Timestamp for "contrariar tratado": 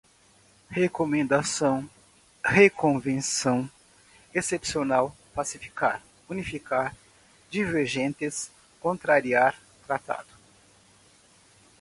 8.79-10.29